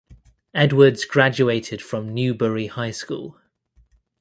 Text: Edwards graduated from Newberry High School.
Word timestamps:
Edwards 0.55 1.05
graduated 1.05 1.79
from 1.79 2.11
Newberry 2.11 2.65
High 2.65 2.89
School. 2.89 3.39